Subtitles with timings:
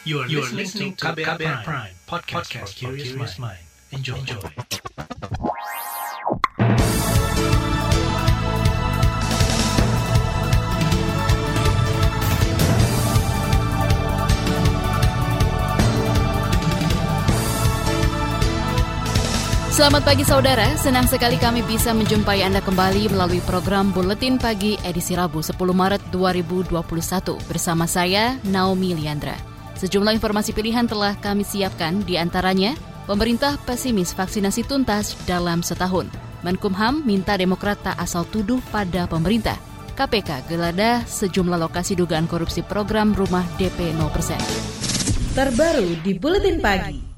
[0.00, 3.60] You are, you are listening to KBR, KBR Prime, Prime podcast, podcast for curious mind.
[3.92, 4.16] Enjoy.
[4.16, 4.40] Enjoy.
[19.68, 25.12] Selamat pagi saudara, senang sekali kami bisa menjumpai Anda kembali melalui program Buletin Pagi edisi
[25.12, 26.72] Rabu 10 Maret 2021
[27.44, 29.49] bersama saya Naomi Liandra.
[29.80, 32.76] Sejumlah informasi pilihan telah kami siapkan di antaranya
[33.08, 36.04] pemerintah pesimis vaksinasi tuntas dalam setahun.
[36.44, 39.56] Menkumham minta Demokrat tak asal tuduh pada pemerintah.
[39.96, 45.32] KPK geladah sejumlah lokasi dugaan korupsi program rumah DP 0%.
[45.32, 47.08] Terbaru di Buletin Pagi.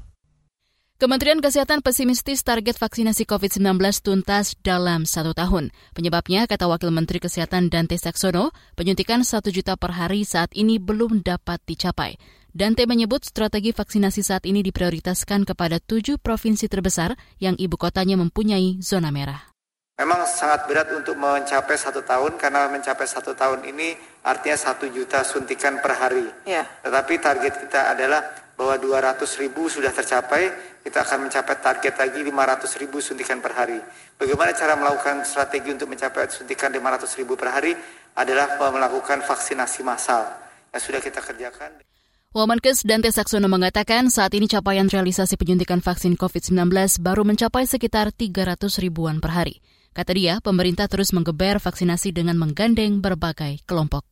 [1.03, 5.75] Kementerian Kesehatan pesimistis target vaksinasi COVID-19 tuntas dalam satu tahun.
[5.91, 11.19] Penyebabnya, kata Wakil Menteri Kesehatan Dante Saxono, penyuntikan satu juta per hari saat ini belum
[11.19, 12.15] dapat dicapai.
[12.53, 18.77] Dante menyebut strategi vaksinasi saat ini diprioritaskan kepada tujuh provinsi terbesar yang ibu kotanya mempunyai
[18.77, 19.49] zona merah.
[19.97, 25.25] Memang sangat berat untuk mencapai satu tahun karena mencapai satu tahun ini artinya satu juta
[25.25, 26.29] suntikan per hari.
[26.45, 26.61] Ya.
[26.85, 28.21] Tetapi target kita adalah
[28.53, 33.81] bahwa 200 ribu sudah tercapai, kita akan mencapai target lagi 500 ribu suntikan per hari.
[34.13, 37.73] Bagaimana cara melakukan strategi untuk mencapai suntikan 500 ribu per hari
[38.13, 40.21] adalah melakukan vaksinasi massal
[40.69, 41.92] yang sudah kita kerjakan.
[42.33, 46.65] Wamenkes Dante Saksono mengatakan saat ini capaian realisasi penyuntikan vaksin COVID-19
[46.97, 49.61] baru mencapai sekitar 300 ribuan per hari.
[49.93, 54.09] Kata dia, pemerintah terus menggeber vaksinasi dengan menggandeng berbagai kelompok.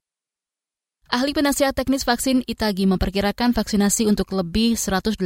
[1.09, 5.17] Ahli penasihat teknis vaksin Itagi memperkirakan vaksinasi untuk lebih 180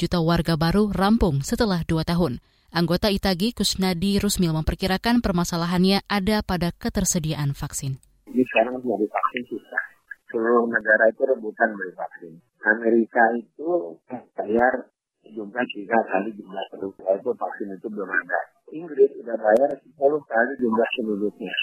[0.00, 2.40] juta warga baru rampung setelah dua tahun.
[2.72, 8.00] Anggota Itagi Kusnadi Rusmil memperkirakan permasalahannya ada pada ketersediaan vaksin.
[8.24, 9.87] Ini sekarang beli vaksin susah.
[10.28, 12.36] Seluruh negara itu rebutan beli vaksin.
[12.60, 13.96] Amerika itu
[14.36, 14.92] bayar
[15.24, 17.00] jumlah tiga kali jumlah penduduk.
[17.00, 18.40] Itu vaksin itu belum ada.
[18.68, 19.96] Inggris sudah bayar 10
[20.28, 21.54] kali jumlah penduduknya.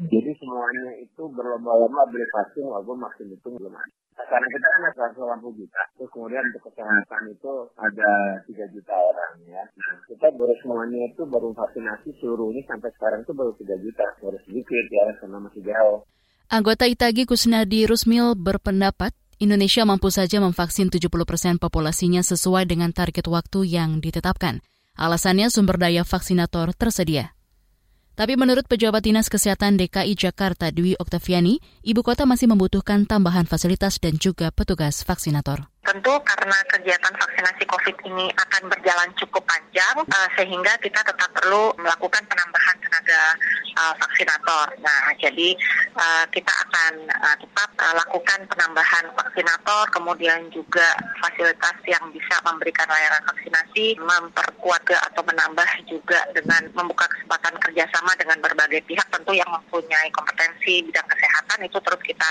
[0.00, 3.94] Jadi semuanya itu berlomba-lomba beli vaksin walaupun vaksin itu belum ada.
[4.20, 8.10] Karena kita kan ada 180 juta, terus kemudian untuk kesehatan itu ada
[8.44, 9.64] 3 juta orang ya.
[9.64, 14.38] Nah, kita baru semuanya itu baru vaksinasi seluruhnya sampai sekarang itu baru 3 juta, baru
[14.44, 16.00] sedikit ya, karena masih jauh.
[16.50, 23.30] Anggota Itagi Kusnadi Rusmil berpendapat Indonesia mampu saja memvaksin 70 persen populasinya sesuai dengan target
[23.30, 24.58] waktu yang ditetapkan.
[24.98, 27.38] Alasannya sumber daya vaksinator tersedia.
[28.18, 34.02] Tapi menurut pejabat Dinas Kesehatan DKI Jakarta Dwi Oktaviani, ibu kota masih membutuhkan tambahan fasilitas
[34.02, 35.69] dan juga petugas vaksinator.
[35.80, 41.72] Tentu karena kegiatan vaksinasi COVID ini akan berjalan cukup panjang, uh, sehingga kita tetap perlu
[41.80, 43.22] melakukan penambahan tenaga
[43.80, 44.76] uh, vaksinator.
[44.84, 45.56] Nah, jadi
[45.96, 50.84] uh, kita akan uh, tetap uh, lakukan penambahan vaksinator, kemudian juga
[51.24, 58.36] fasilitas yang bisa memberikan layanan vaksinasi, memperkuat atau menambah juga dengan membuka kesempatan kerjasama dengan
[58.44, 62.30] berbagai pihak tentu yang mempunyai kompetensi bidang kesehatan itu terus kita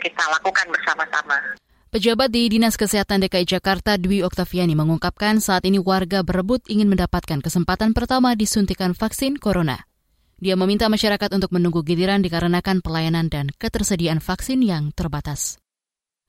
[0.00, 1.67] kita lakukan bersama-sama.
[1.88, 7.40] Pejabat di Dinas Kesehatan DKI Jakarta Dwi Oktaviani mengungkapkan saat ini warga berebut ingin mendapatkan
[7.40, 9.88] kesempatan pertama disuntikan vaksin corona.
[10.36, 15.56] Dia meminta masyarakat untuk menunggu giliran dikarenakan pelayanan dan ketersediaan vaksin yang terbatas.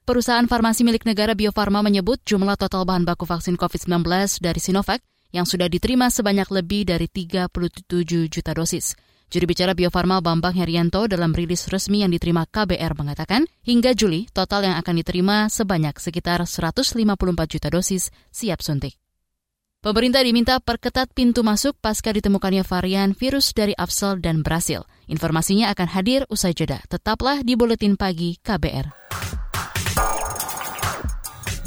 [0.08, 4.08] Perusahaan farmasi milik negara Bio Farma menyebut jumlah total bahan baku vaksin COVID-19
[4.40, 5.04] dari Sinovac
[5.36, 8.96] yang sudah diterima sebanyak lebih dari 37 juta dosis.
[9.30, 14.26] Juru bicara Bio Farma Bambang Herianto dalam rilis resmi yang diterima KBR mengatakan, hingga Juli
[14.34, 16.98] total yang akan diterima sebanyak sekitar 154
[17.46, 18.98] juta dosis siap suntik.
[19.86, 24.84] Pemerintah diminta perketat pintu masuk pasca ditemukannya varian virus dari Afsel dan Brasil.
[25.08, 26.84] Informasinya akan hadir usai jeda.
[26.90, 28.92] Tetaplah di Buletin Pagi KBR.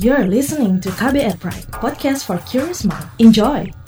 [0.02, 3.06] You're listening to KBR Pride, podcast for curious mind.
[3.22, 3.81] Enjoy!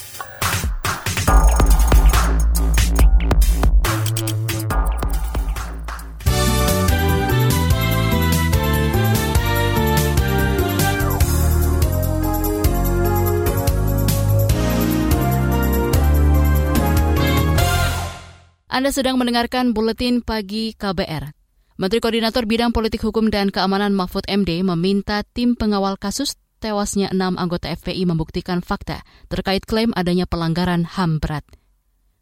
[18.74, 21.30] Anda sedang mendengarkan Buletin Pagi KBR.
[21.78, 27.38] Menteri Koordinator Bidang Politik Hukum dan Keamanan Mahfud MD meminta tim pengawal kasus tewasnya enam
[27.38, 31.46] anggota FPI membuktikan fakta terkait klaim adanya pelanggaran HAM berat.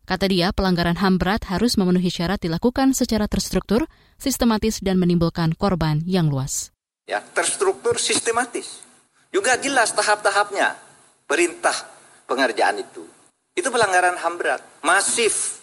[0.04, 3.88] Kata dia, pelanggaran HAM berat harus memenuhi syarat dilakukan secara terstruktur,
[4.20, 6.68] sistematis, dan menimbulkan korban yang luas.
[7.08, 8.84] Ya, terstruktur sistematis.
[9.32, 10.76] Juga jelas tahap-tahapnya
[11.24, 11.88] perintah
[12.28, 13.08] pengerjaan itu.
[13.56, 15.61] Itu pelanggaran HAM berat, masif,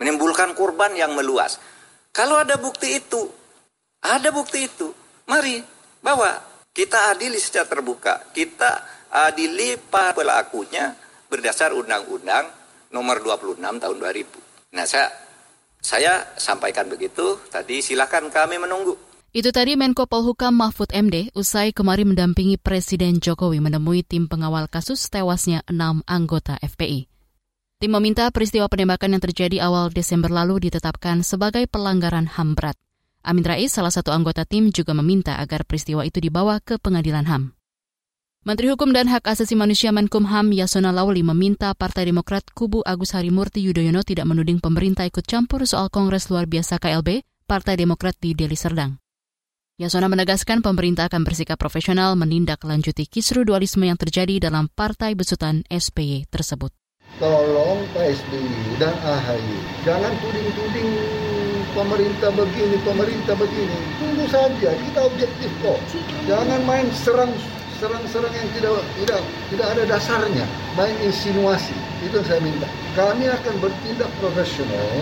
[0.00, 1.60] menimbulkan korban yang meluas.
[2.12, 3.28] Kalau ada bukti itu,
[4.00, 4.88] ada bukti itu,
[5.28, 5.60] mari
[6.00, 8.20] bawa Kita adili secara terbuka.
[8.36, 10.92] Kita adili para pelakunya
[11.24, 12.52] berdasar undang-undang
[12.92, 14.76] nomor 26 tahun 2000.
[14.76, 15.08] Nah, saya
[15.80, 17.40] saya sampaikan begitu.
[17.48, 18.92] Tadi silakan kami menunggu.
[19.32, 25.08] Itu tadi Menko Polhukam Mahfud MD usai kemarin mendampingi Presiden Jokowi menemui tim pengawal kasus
[25.08, 27.08] tewasnya enam anggota FPI.
[27.76, 32.80] Tim meminta peristiwa penembakan yang terjadi awal Desember lalu ditetapkan sebagai pelanggaran HAM berat.
[33.20, 37.52] Amin Rais, salah satu anggota tim, juga meminta agar peristiwa itu dibawa ke pengadilan HAM.
[38.48, 43.60] Menteri Hukum dan Hak Asasi Manusia Menkumham Yasona Lawli meminta Partai Demokrat kubu Agus Harimurti
[43.60, 48.56] Yudhoyono tidak menuding pemerintah ikut campur soal Kongres Luar Biasa KLB Partai Demokrat di Deli
[48.56, 48.96] Serdang.
[49.76, 56.24] Yasona menegaskan pemerintah akan bersikap profesional menindaklanjuti kisru dualisme yang terjadi dalam partai besutan SPY
[56.32, 56.72] tersebut.
[57.16, 59.56] Tolong Pak SBY dan AHY,
[59.88, 60.90] jangan tuding-tuding
[61.72, 63.78] pemerintah begini, pemerintah begini.
[63.96, 65.80] Tunggu saja, kita objektif kok.
[66.28, 67.32] Jangan main serang
[67.76, 69.20] serang-serang yang tidak tidak
[69.52, 70.44] tidak ada dasarnya,
[70.76, 71.76] main insinuasi.
[72.04, 72.68] Itu saya minta.
[72.96, 74.92] Kami akan bertindak profesional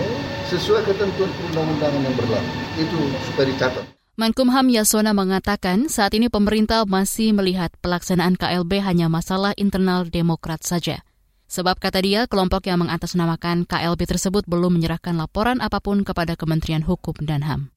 [0.50, 2.52] sesuai ketentuan undang-undangan yang berlaku.
[2.78, 2.98] Itu
[3.30, 3.84] supaya dicatat.
[4.14, 11.02] Menkumham Yasona mengatakan saat ini pemerintah masih melihat pelaksanaan KLB hanya masalah internal Demokrat saja.
[11.54, 16.82] Sebab kata dia, kelompok yang mengatasnamakan KLB tersebut belum menyerahkan laporan apa pun kepada Kementerian
[16.82, 17.70] Hukum dan HAM.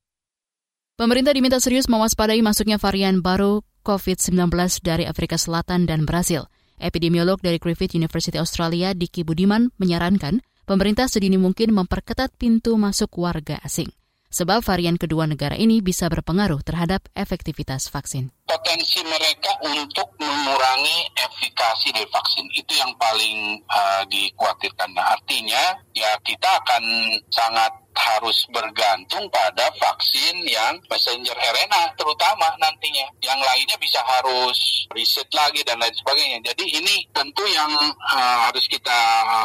[0.98, 4.50] Pemerintah diminta serius mewaspadai masuknya varian baru COVID-19
[4.82, 6.50] dari Afrika Selatan dan Brasil.
[6.82, 13.62] Epidemiolog dari Griffith University Australia, Diki Budiman, menyarankan pemerintah sedini mungkin memperketat pintu masuk warga
[13.62, 13.94] asing
[14.28, 18.37] sebab varian kedua negara ini bisa berpengaruh terhadap efektivitas vaksin.
[18.48, 24.96] Potensi mereka untuk mengurangi efikasi dari vaksin itu yang paling uh, dikhawatirkan.
[24.96, 26.84] Nah, artinya ya kita akan
[27.28, 33.12] sangat harus bergantung pada vaksin yang messenger RNA terutama nantinya.
[33.20, 36.40] Yang lainnya bisa harus riset lagi dan lain sebagainya.
[36.48, 37.70] Jadi ini tentu yang
[38.16, 39.00] uh, harus kita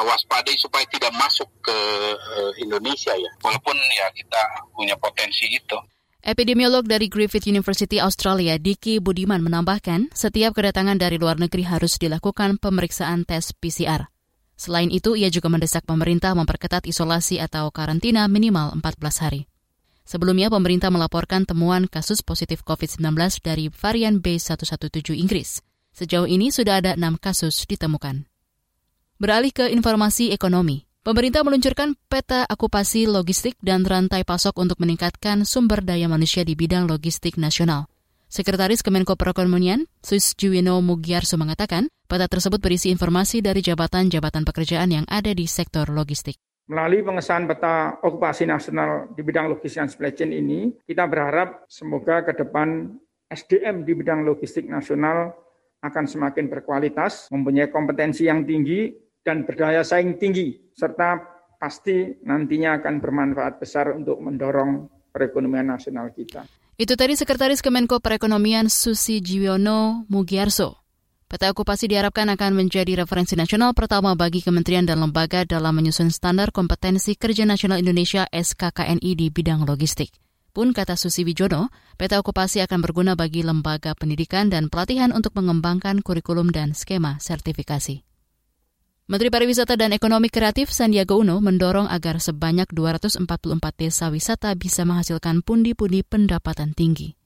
[0.06, 1.78] waspadai supaya tidak masuk ke
[2.14, 3.30] uh, Indonesia ya.
[3.42, 4.42] Walaupun ya kita
[4.76, 5.78] punya potensi itu.
[6.22, 12.62] Epidemiolog dari Griffith University Australia, Diki Budiman menambahkan, setiap kedatangan dari luar negeri harus dilakukan
[12.62, 14.06] pemeriksaan tes PCR.
[14.54, 19.50] Selain itu, ia juga mendesak pemerintah memperketat isolasi atau karantina minimal 14 hari.
[20.06, 23.02] Sebelumnya, pemerintah melaporkan temuan kasus positif COVID-19
[23.42, 25.58] dari varian B117 Inggris.
[25.90, 28.30] Sejauh ini sudah ada enam kasus ditemukan.
[29.18, 30.86] Beralih ke informasi ekonomi.
[31.02, 36.86] Pemerintah meluncurkan peta okupasi logistik dan rantai pasok untuk meningkatkan sumber daya manusia di bidang
[36.86, 37.90] logistik nasional.
[38.30, 45.06] Sekretaris Kemenko Perekonomian, Sus Juwino Mugiarso mengatakan, peta tersebut berisi informasi dari jabatan-jabatan pekerjaan yang
[45.10, 46.38] ada di sektor logistik.
[46.70, 52.22] Melalui pengesahan peta okupasi nasional di bidang logistik dan supply chain ini, kita berharap semoga
[52.22, 52.94] ke depan
[53.26, 55.34] SDM di bidang logistik nasional
[55.82, 61.22] akan semakin berkualitas, mempunyai kompetensi yang tinggi, dan berdaya saing tinggi, serta
[61.58, 66.42] pasti nantinya akan bermanfaat besar untuk mendorong perekonomian nasional kita.
[66.74, 70.82] Itu tadi Sekretaris Kemenko Perekonomian Susi Jiwono Mugiarso.
[71.30, 76.52] Peta okupasi diharapkan akan menjadi referensi nasional pertama bagi kementerian dan lembaga dalam menyusun standar
[76.52, 80.12] kompetensi kerja nasional Indonesia SKKNI di bidang logistik.
[80.52, 86.04] Pun kata Susi Wijono, peta okupasi akan berguna bagi lembaga pendidikan dan pelatihan untuk mengembangkan
[86.04, 88.11] kurikulum dan skema sertifikasi.
[89.10, 93.26] Menteri Pariwisata dan Ekonomi Kreatif Sandiaga Uno mendorong agar sebanyak 244
[93.74, 97.18] desa wisata bisa menghasilkan pundi-pundi pendapatan tinggi.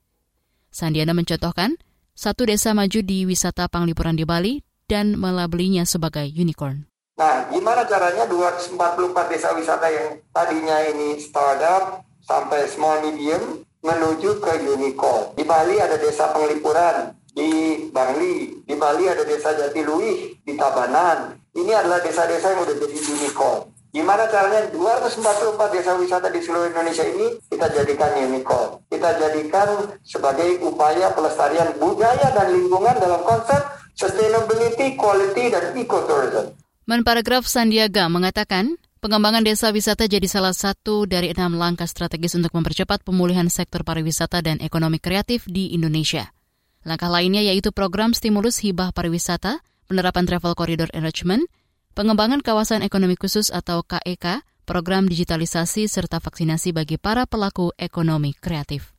[0.72, 1.76] Sandiana mencontohkan,
[2.16, 6.88] satu desa maju di wisata panglipuran di Bali dan melabelinya sebagai unicorn.
[7.20, 14.64] Nah, gimana caranya 244 desa wisata yang tadinya ini startup sampai small medium menuju ke
[14.64, 15.36] unicorn.
[15.36, 21.72] Di Bali ada desa penglipuran, di Bangli, di Bali ada desa Jatiluih, di Tabanan, ini
[21.72, 23.60] adalah desa-desa yang sudah jadi unicorn.
[23.96, 28.84] Gimana caranya 244 desa wisata di seluruh Indonesia ini kita jadikan unicorn.
[28.92, 33.56] Kita jadikan sebagai upaya pelestarian budaya dan lingkungan dalam konsep
[33.96, 36.52] sustainability, quality, dan ecotourism.
[36.84, 43.00] Menparagraf Sandiaga mengatakan, pengembangan desa wisata jadi salah satu dari enam langkah strategis untuk mempercepat
[43.00, 46.30] pemulihan sektor pariwisata dan ekonomi kreatif di Indonesia.
[46.86, 51.46] Langkah lainnya yaitu program stimulus hibah pariwisata, penerapan Travel Corridor Enrichment,
[51.96, 58.34] pengembangan kawasan ekonomi khusus atau KEK, e program digitalisasi serta vaksinasi bagi para pelaku ekonomi
[58.34, 58.92] kreatif.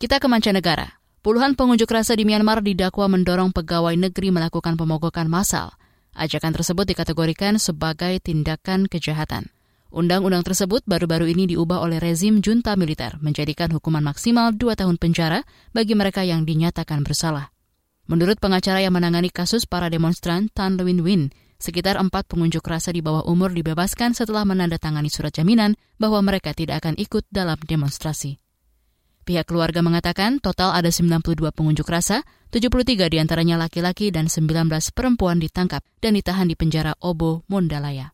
[0.00, 0.98] Kita ke mancanegara.
[1.20, 5.76] Puluhan pengunjuk rasa di Myanmar didakwa mendorong pegawai negeri melakukan pemogokan massal.
[6.16, 9.52] Ajakan tersebut dikategorikan sebagai tindakan kejahatan.
[9.92, 15.44] Undang-undang tersebut baru-baru ini diubah oleh rezim junta militer menjadikan hukuman maksimal dua tahun penjara
[15.76, 17.52] bagi mereka yang dinyatakan bersalah.
[18.10, 21.22] Menurut pengacara yang menangani kasus para demonstran Tan Lewin Win,
[21.62, 26.82] sekitar empat pengunjuk rasa di bawah umur dibebaskan setelah menandatangani surat jaminan bahwa mereka tidak
[26.82, 28.42] akan ikut dalam demonstrasi.
[29.22, 35.38] Pihak keluarga mengatakan total ada 92 pengunjuk rasa, 73 di antaranya laki-laki dan 19 perempuan
[35.38, 38.10] ditangkap dan ditahan di penjara Obo, Mondalaya.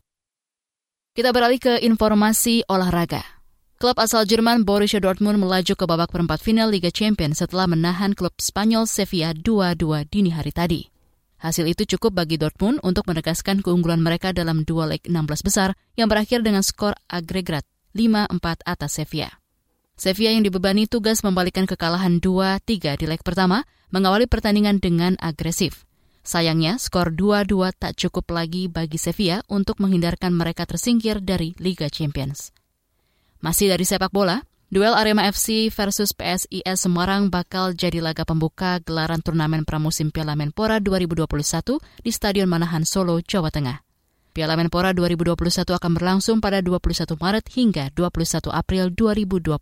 [1.16, 3.35] Kita beralih ke informasi olahraga.
[3.76, 8.32] Klub asal Jerman Borussia Dortmund melaju ke babak perempat final Liga Champions setelah menahan klub
[8.40, 10.88] Spanyol Sevilla 2-2 dini hari tadi.
[11.44, 16.08] Hasil itu cukup bagi Dortmund untuk menegaskan keunggulan mereka dalam dua leg 16 besar yang
[16.08, 19.28] berakhir dengan skor agregat 5-4 atas Sevilla.
[19.92, 25.84] Sevilla yang dibebani tugas membalikan kekalahan 2-3 di leg pertama mengawali pertandingan dengan agresif.
[26.24, 32.55] Sayangnya, skor 2-2 tak cukup lagi bagi Sevilla untuk menghindarkan mereka tersingkir dari Liga Champions.
[33.44, 34.40] Masih dari sepak bola,
[34.72, 40.80] duel Arema FC versus PSIS Semarang bakal jadi laga pembuka gelaran turnamen pramusim Piala Menpora
[40.80, 41.28] 2021
[42.00, 43.84] di Stadion Manahan Solo, Jawa Tengah.
[44.32, 45.36] Piala Menpora 2021
[45.68, 49.56] akan berlangsung pada 21 Maret hingga 21 April 2021.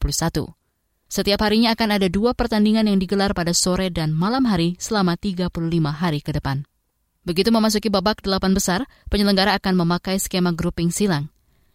[1.10, 5.50] Setiap harinya akan ada dua pertandingan yang digelar pada sore dan malam hari selama 35
[5.94, 6.66] hari ke depan.
[7.22, 11.33] Begitu memasuki babak delapan besar, penyelenggara akan memakai skema grouping silang.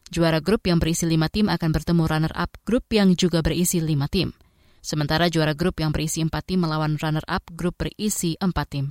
[0.09, 4.33] Juara grup yang berisi lima tim akan bertemu runner-up grup yang juga berisi lima tim.
[4.81, 8.85] Sementara juara grup yang berisi empat tim melawan runner-up grup berisi empat tim.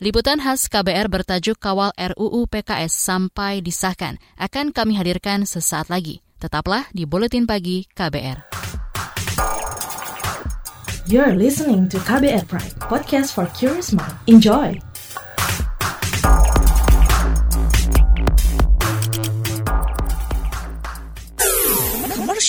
[0.00, 6.24] Liputan khas KBR bertajuk Kawal RUU PKS sampai disahkan akan kami hadirkan sesaat lagi.
[6.40, 8.48] Tetaplah di Buletin Pagi KBR.
[11.08, 14.14] You're listening to KBR Pride, podcast for curious mind.
[14.28, 14.89] Enjoy!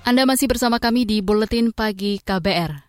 [0.00, 2.88] Anda masih bersama kami di Buletin Pagi KBR.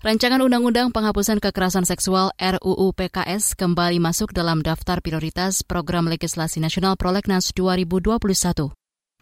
[0.00, 6.96] Rancangan Undang-Undang Penghapusan Kekerasan Seksual RUU PKS kembali masuk dalam daftar prioritas Program Legislasi Nasional
[6.96, 8.72] Prolegnas 2021.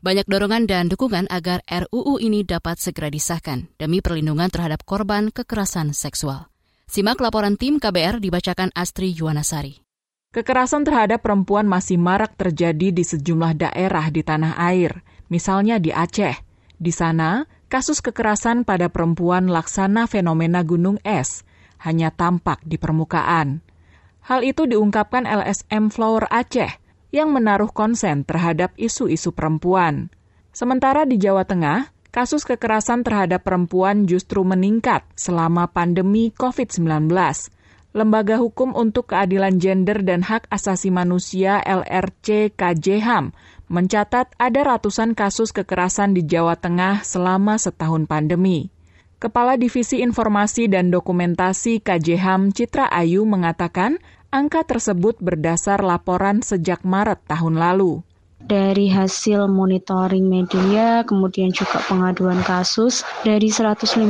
[0.07, 5.99] Banyak dorongan dan dukungan agar RUU ini dapat segera disahkan demi perlindungan terhadap korban kekerasan
[5.99, 6.47] seksual.
[6.87, 9.83] Simak laporan tim KBR dibacakan Astri Yuwanasari.
[10.31, 16.46] Kekerasan terhadap perempuan masih marak terjadi di sejumlah daerah di tanah air, misalnya di Aceh.
[16.77, 21.43] Di sana, kasus kekerasan pada perempuan laksana fenomena gunung es
[21.81, 23.65] hanya tampak di permukaan.
[24.27, 26.73] Hal itu diungkapkan LSM Flower Aceh
[27.15, 30.11] yang menaruh konsen terhadap isu-isu perempuan.
[30.51, 37.13] Sementara di Jawa Tengah, kasus kekerasan terhadap perempuan justru meningkat selama pandemi COVID-19.
[37.97, 43.33] Lembaga Hukum untuk Keadilan Gender dan Hak Asasi Manusia LRC KJHAM
[43.67, 48.71] mencatat ada ratusan kasus kekerasan di Jawa Tengah selama setahun pandemi.
[49.17, 57.25] Kepala Divisi Informasi dan Dokumentasi KJHAM Citra Ayu mengatakan angka tersebut berdasar laporan sejak Maret
[57.25, 58.05] tahun lalu
[58.47, 64.07] dari hasil monitoring media, kemudian juga pengaduan kasus, dari 151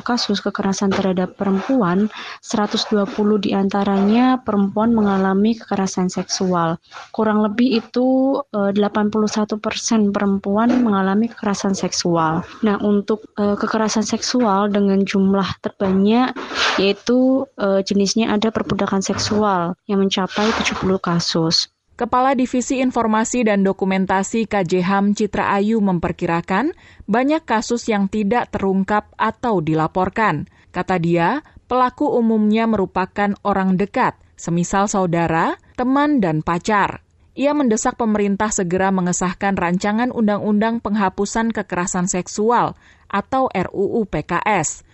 [0.00, 2.08] kasus kekerasan terhadap perempuan,
[2.40, 3.04] 120
[3.44, 6.80] di antaranya perempuan mengalami kekerasan seksual.
[7.12, 12.40] Kurang lebih itu 81 eh, persen perempuan mengalami kekerasan seksual.
[12.64, 16.32] Nah, untuk eh, kekerasan seksual dengan jumlah terbanyak
[16.80, 21.75] yaitu eh, jenisnya ada perbudakan seksual yang mencapai 70 kasus.
[21.96, 26.76] Kepala Divisi Informasi dan Dokumentasi KJHAM Citra Ayu memperkirakan
[27.08, 30.44] banyak kasus yang tidak terungkap atau dilaporkan.
[30.76, 37.00] Kata dia, pelaku umumnya merupakan orang dekat, semisal saudara, teman, dan pacar.
[37.32, 42.76] Ia mendesak pemerintah segera mengesahkan rancangan undang-undang penghapusan kekerasan seksual
[43.08, 44.84] atau RUU PKS.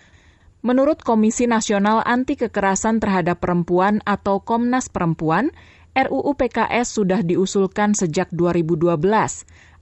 [0.63, 5.51] Menurut Komisi Nasional Anti Kekerasan Terhadap Perempuan atau Komnas Perempuan,
[5.93, 8.97] RUU PKS sudah diusulkan sejak 2012.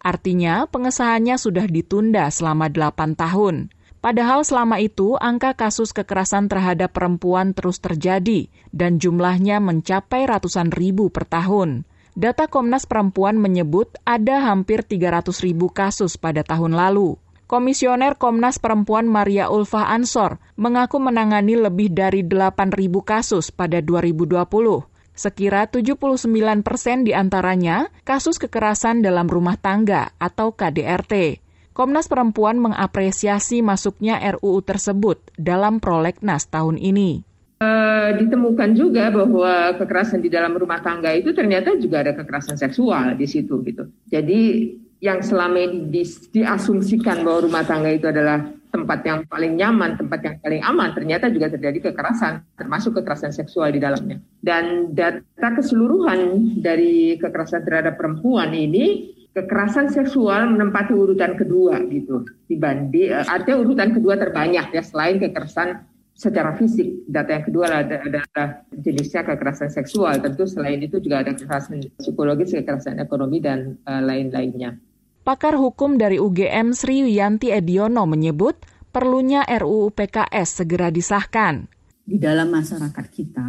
[0.02, 3.70] Artinya, pengesahannya sudah ditunda selama 8 tahun.
[4.02, 11.14] Padahal selama itu angka kasus kekerasan terhadap perempuan terus terjadi dan jumlahnya mencapai ratusan ribu
[11.14, 11.86] per tahun.
[12.18, 17.22] Data Komnas Perempuan menyebut ada hampir 300 ribu kasus pada tahun lalu.
[17.46, 24.89] Komisioner Komnas Perempuan Maria Ulfa Ansor mengaku menangani lebih dari 8 ribu kasus pada 2020.
[25.20, 26.24] Sekira 79
[26.64, 31.44] persen di antaranya kasus kekerasan dalam rumah tangga atau KDRT.
[31.76, 37.20] Komnas Perempuan mengapresiasi masuknya RUU tersebut dalam prolegnas tahun ini.
[37.60, 43.12] Uh, ditemukan juga bahwa kekerasan di dalam rumah tangga itu ternyata juga ada kekerasan seksual
[43.12, 43.92] di situ gitu.
[44.08, 44.72] Jadi
[45.04, 46.00] yang selama ini di,
[46.32, 51.26] diasumsikan bahwa rumah tangga itu adalah tempat yang paling nyaman, tempat yang paling aman, ternyata
[51.28, 54.22] juga terjadi kekerasan, termasuk kekerasan seksual di dalamnya.
[54.38, 63.14] Dan data keseluruhan dari kekerasan terhadap perempuan ini, kekerasan seksual menempati urutan kedua gitu dibanding
[63.14, 65.86] eh, artinya urutan kedua terbanyak ya selain kekerasan
[66.20, 67.08] secara fisik.
[67.08, 70.20] Data yang kedua adalah, adalah jenisnya kekerasan seksual.
[70.20, 74.76] Tentu selain itu juga ada kekerasan psikologis, kekerasan ekonomi dan uh, lain-lainnya.
[75.20, 78.56] Pakar hukum dari UGM Sri Wiyanti Ediono menyebut
[78.88, 81.68] perlunya RUU PKS segera disahkan.
[82.08, 83.48] Di dalam masyarakat kita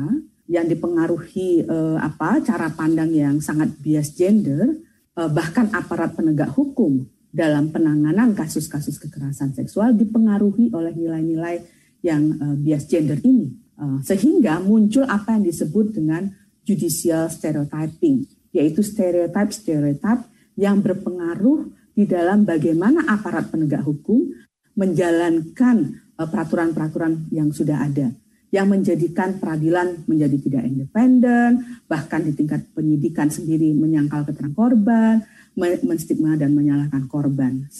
[0.52, 4.84] yang dipengaruhi eh, apa cara pandang yang sangat bias gender,
[5.16, 11.64] eh, bahkan aparat penegak hukum dalam penanganan kasus-kasus kekerasan seksual dipengaruhi oleh nilai-nilai
[12.04, 13.48] yang eh, bias gender ini.
[13.80, 16.28] Eh, sehingga muncul apa yang disebut dengan
[16.68, 24.32] judicial stereotyping, yaitu stereotip-stereotip yang berpengaruh di dalam bagaimana aparat penegak hukum
[24.76, 25.78] menjalankan
[26.16, 28.12] eh, peraturan-peraturan yang sudah ada
[28.52, 35.24] yang menjadikan peradilan menjadi tidak independen, bahkan di tingkat penyidikan sendiri menyangkal keterangan korban,
[35.56, 37.72] menstigma dan menyalahkan korban.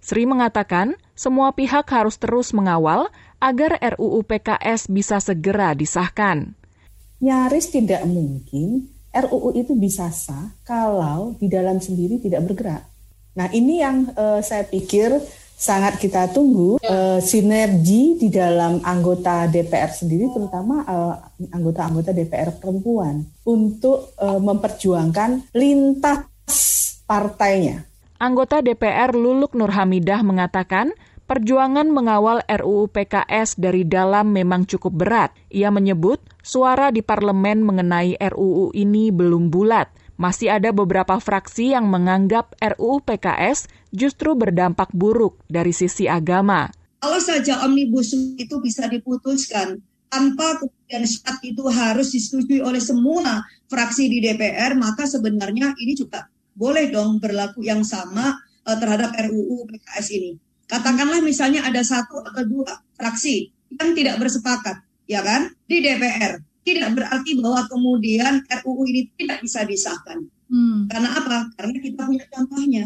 [0.00, 3.08] Sri mengatakan, semua pihak harus terus mengawal
[3.40, 6.52] agar RUU PKS bisa segera disahkan.
[7.20, 12.82] Nyaris tidak mungkin RUU itu bisa sah kalau di dalam sendiri tidak bergerak.
[13.34, 15.18] Nah ini yang uh, saya pikir
[15.60, 16.88] sangat kita tunggu ya.
[16.88, 21.14] uh, sinergi di dalam anggota DPR sendiri, terutama uh,
[21.52, 26.24] anggota-anggota DPR perempuan untuk uh, memperjuangkan lintas
[27.04, 27.84] partainya.
[28.20, 30.92] Anggota DPR Luluk Nurhamidah mengatakan
[31.30, 35.30] Perjuangan mengawal RUU PKS dari dalam memang cukup berat.
[35.54, 39.94] Ia menyebut suara di parlemen mengenai RUU ini belum bulat.
[40.18, 46.66] Masih ada beberapa fraksi yang menganggap RUU PKS justru berdampak buruk dari sisi agama.
[46.98, 49.78] Kalau saja omnibus itu bisa diputuskan
[50.10, 56.26] tanpa kemudian saat itu harus disetujui oleh semua fraksi di DPR, maka sebenarnya ini juga
[56.58, 58.34] boleh dong berlaku yang sama
[58.66, 60.49] uh, terhadap RUU PKS ini.
[60.70, 66.38] Katakanlah misalnya ada satu atau dua fraksi yang tidak bersepakat, ya kan, di DPR.
[66.62, 70.30] Tidak berarti bahwa kemudian RUU ini tidak bisa disahkan.
[70.46, 70.86] Hmm.
[70.86, 71.50] Karena apa?
[71.58, 72.84] Karena kita punya contohnya.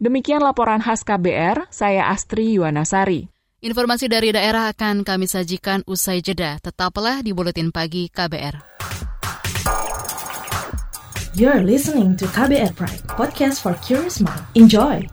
[0.00, 3.28] Demikian laporan khas KBR, saya Astri Yuwanasari.
[3.60, 6.56] Informasi dari daerah akan kami sajikan usai jeda.
[6.64, 8.56] Tetaplah di Buletin Pagi KBR.
[11.36, 14.40] You're listening to KBR Pride, podcast for curious mind.
[14.56, 15.04] Enjoy!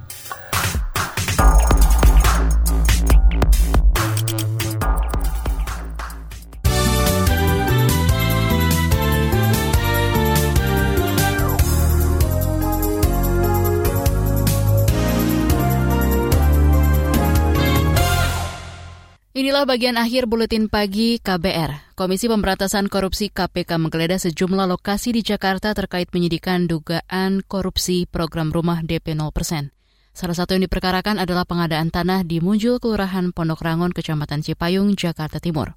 [19.57, 21.97] Inilah bagian akhir buletin pagi KBR.
[21.97, 28.85] Komisi Pemberantasan Korupsi KPK menggeledah sejumlah lokasi di Jakarta terkait penyidikan dugaan korupsi program rumah
[28.85, 29.73] DP 0%.
[30.13, 35.41] Salah satu yang diperkarakan adalah pengadaan tanah di Muncul, Kelurahan Pondok Rangon, Kecamatan Cipayung, Jakarta
[35.41, 35.73] Timur.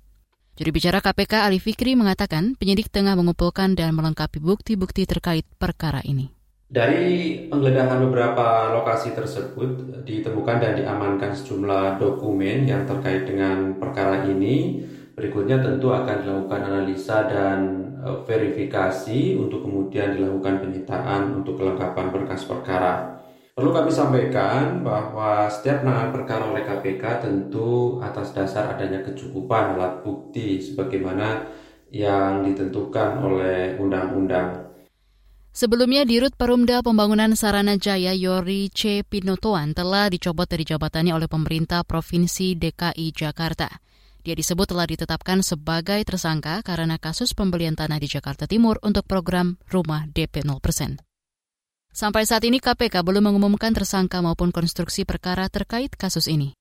[0.60, 6.28] Juri bicara KPK Ali Fikri mengatakan penyidik tengah mengumpulkan dan melengkapi bukti-bukti terkait perkara ini.
[6.70, 14.86] Dari penggeledahan beberapa lokasi tersebut ditemukan dan diamankan sejumlah dokumen yang terkait dengan perkara ini
[15.20, 17.58] Berikutnya tentu akan dilakukan analisa dan
[18.00, 23.20] e, verifikasi untuk kemudian dilakukan penyitaan untuk kelengkapan berkas perkara.
[23.52, 30.00] Perlu kami sampaikan bahwa setiap penanganan perkara oleh KPK tentu atas dasar adanya kecukupan alat
[30.00, 31.52] bukti sebagaimana
[31.92, 34.69] yang ditentukan oleh undang-undang.
[35.50, 39.02] Sebelumnya, Dirut Perumda Pembangunan Sarana Jaya Yori C.
[39.02, 43.66] Pinotoan telah dicopot dari jabatannya oleh pemerintah Provinsi DKI Jakarta.
[44.22, 49.58] Dia disebut telah ditetapkan sebagai tersangka karena kasus pembelian tanah di Jakarta Timur untuk program
[49.66, 51.02] Rumah DP 0%.
[51.90, 56.54] Sampai saat ini KPK belum mengumumkan tersangka maupun konstruksi perkara terkait kasus ini.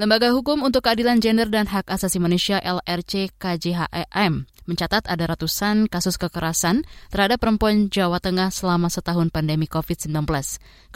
[0.00, 6.16] Lembaga Hukum untuk Keadilan Gender dan Hak Asasi Manusia LRC KJHEM mencatat ada ratusan kasus
[6.16, 10.24] kekerasan terhadap perempuan Jawa Tengah selama setahun pandemi COVID-19.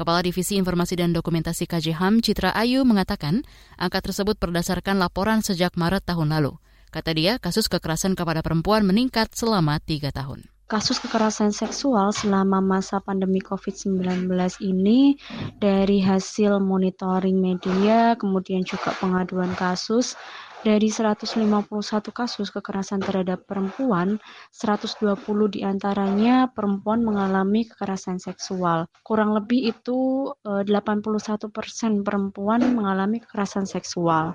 [0.01, 3.45] Kepala Divisi Informasi dan Dokumentasi KJHAM Citra Ayu mengatakan
[3.77, 6.57] angka tersebut berdasarkan laporan sejak Maret tahun lalu.
[6.89, 12.99] Kata dia, kasus kekerasan kepada perempuan meningkat selama tiga tahun kasus kekerasan seksual selama masa
[12.99, 14.27] pandemi COVID-19
[14.67, 15.15] ini
[15.63, 20.19] dari hasil monitoring media, kemudian juga pengaduan kasus,
[20.67, 21.71] dari 151
[22.11, 24.19] kasus kekerasan terhadap perempuan,
[24.51, 25.15] 120
[25.55, 28.91] di antaranya perempuan mengalami kekerasan seksual.
[29.07, 34.35] Kurang lebih itu 81 eh, persen perempuan mengalami kekerasan seksual.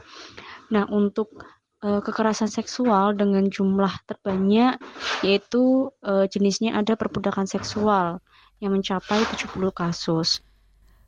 [0.71, 1.35] Nah, untuk
[1.81, 4.77] uh, kekerasan seksual dengan jumlah terbanyak
[5.25, 8.21] yaitu uh, jenisnya ada perbudakan seksual
[8.61, 10.41] yang mencapai 70 kasus.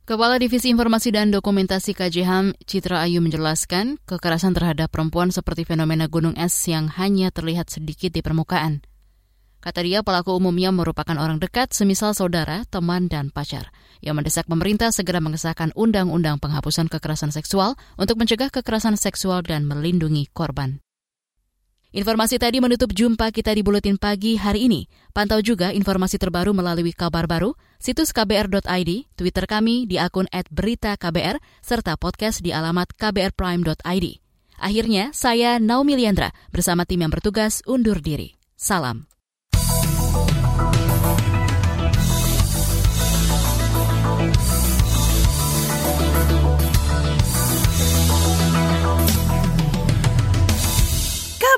[0.04, 6.36] Kepala Divisi Informasi dan Dokumentasi KJHAM Citra Ayu menjelaskan, kekerasan terhadap perempuan seperti fenomena gunung
[6.36, 8.84] es yang hanya terlihat sedikit di permukaan.
[9.64, 13.72] Kata dia, pelaku umumnya merupakan orang dekat, semisal saudara, teman, dan pacar.
[14.04, 20.28] Ia mendesak pemerintah segera mengesahkan undang-undang penghapusan kekerasan seksual untuk mencegah kekerasan seksual dan melindungi
[20.36, 20.84] korban.
[21.96, 24.84] Informasi tadi menutup jumpa kita di Buletin Pagi hari ini.
[25.16, 31.96] Pantau juga informasi terbaru melalui kabar baru, situs kbr.id, Twitter kami di akun @beritaKBR, serta
[31.96, 34.06] podcast di alamat kbrprime.id.
[34.60, 38.36] Akhirnya, saya Naomi Liandra bersama tim yang bertugas undur diri.
[38.60, 39.13] Salam.